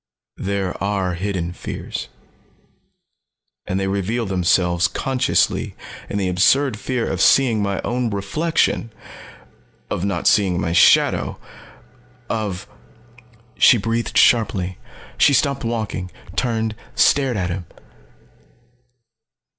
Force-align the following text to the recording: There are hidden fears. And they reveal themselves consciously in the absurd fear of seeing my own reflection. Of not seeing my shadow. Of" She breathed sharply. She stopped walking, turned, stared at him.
There 0.37 0.75
are 0.83 1.13
hidden 1.13 1.53
fears. 1.53 2.07
And 3.67 3.79
they 3.79 3.85
reveal 3.87 4.25
themselves 4.25 4.87
consciously 4.87 5.75
in 6.09 6.17
the 6.17 6.27
absurd 6.27 6.75
fear 6.79 7.07
of 7.07 7.21
seeing 7.21 7.61
my 7.61 7.79
own 7.83 8.09
reflection. 8.09 8.91
Of 9.91 10.03
not 10.03 10.25
seeing 10.25 10.59
my 10.59 10.73
shadow. 10.73 11.37
Of" 12.31 12.65
She 13.59 13.77
breathed 13.77 14.17
sharply. 14.17 14.79
She 15.19 15.35
stopped 15.35 15.63
walking, 15.63 16.09
turned, 16.35 16.75
stared 16.95 17.37
at 17.37 17.51
him. 17.51 17.67